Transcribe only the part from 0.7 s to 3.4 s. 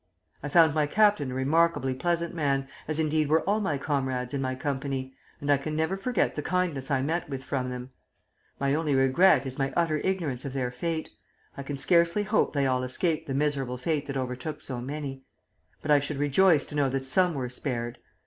my captain a remarkably pleasant man, as indeed